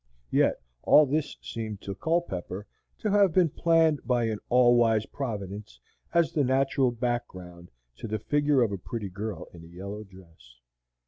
Yet 0.31 0.59
all 0.81 1.05
this 1.05 1.37
seemed 1.43 1.79
to 1.81 1.93
Culpepper 1.93 2.65
to 2.97 3.11
have 3.11 3.33
been 3.33 3.49
planned 3.51 3.99
by 4.03 4.23
an 4.23 4.39
all 4.49 4.75
wise 4.75 5.05
Providence 5.05 5.79
as 6.11 6.31
the 6.31 6.43
natural 6.43 6.89
background 6.89 7.69
to 7.97 8.07
the 8.07 8.17
figure 8.17 8.63
of 8.63 8.71
a 8.71 8.79
pretty 8.79 9.09
girl 9.09 9.47
in 9.53 9.63
a 9.63 9.67
yellow 9.67 10.03
dress. 10.03 10.57